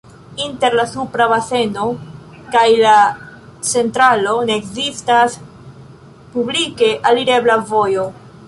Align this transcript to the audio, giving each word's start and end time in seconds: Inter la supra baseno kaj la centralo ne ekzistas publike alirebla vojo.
Inter 0.43 0.69
la 0.77 0.85
supra 0.93 1.27
baseno 1.33 1.83
kaj 2.55 2.63
la 2.85 2.95
centralo 3.73 4.35
ne 4.51 4.57
ekzistas 4.63 5.39
publike 6.35 6.95
alirebla 7.13 7.63
vojo. 7.75 8.13